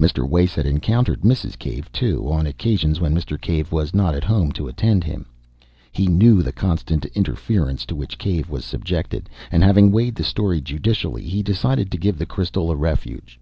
Mr. 0.00 0.28
Wace 0.28 0.56
had 0.56 0.66
encountered 0.66 1.20
Mrs. 1.20 1.56
Cave, 1.56 1.92
too, 1.92 2.28
on 2.28 2.44
occasions 2.44 2.98
when 2.98 3.14
Mr. 3.14 3.40
Cave 3.40 3.70
was 3.70 3.94
not 3.94 4.16
at 4.16 4.24
home 4.24 4.50
to 4.50 4.66
attend 4.66 5.02
to 5.02 5.06
him. 5.08 5.26
He 5.92 6.08
knew 6.08 6.42
the 6.42 6.50
constant 6.50 7.04
interference 7.14 7.86
to 7.86 7.94
which 7.94 8.18
Cave 8.18 8.50
was 8.50 8.64
subjected, 8.64 9.30
and 9.48 9.62
having 9.62 9.92
weighed 9.92 10.16
the 10.16 10.24
story 10.24 10.60
judicially, 10.60 11.22
he 11.22 11.44
decided 11.44 11.92
to 11.92 11.98
give 11.98 12.18
the 12.18 12.26
crystal 12.26 12.68
a 12.72 12.74
refuge. 12.74 13.38